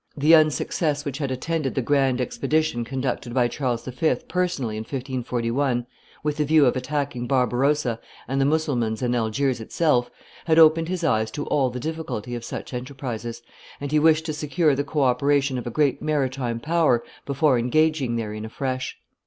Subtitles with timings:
[0.17, 4.15] The unsuccess which had attended the grand expedition conducted by Charles V.
[4.27, 5.85] personally in 1541,
[6.23, 10.09] with the view of attacking Barbarossa and the Mussulmans in Algiers itself,
[10.45, 13.43] had opened his eyes to all the difficulty of such enterprises,
[13.79, 18.15] and he wished to secure the co operation of a great maritime power before engaging
[18.15, 18.97] therein afresh.